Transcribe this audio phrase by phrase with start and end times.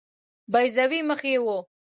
[0.51, 1.57] بیضوي مخ یې وو.